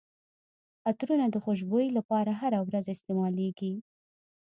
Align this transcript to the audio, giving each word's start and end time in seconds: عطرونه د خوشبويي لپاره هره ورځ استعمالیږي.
عطرونه 0.89 1.25
د 1.31 1.35
خوشبويي 1.43 1.89
لپاره 1.97 2.31
هره 2.41 2.59
ورځ 2.67 2.85
استعمالیږي. 2.95 3.73